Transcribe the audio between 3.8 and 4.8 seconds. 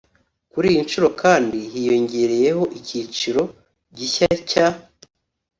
gishya cya